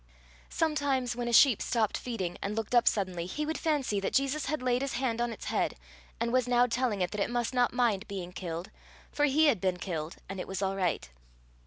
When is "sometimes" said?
0.49-1.15